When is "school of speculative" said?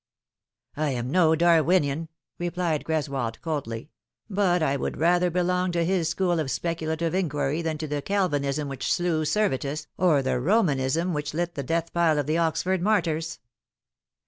6.09-7.13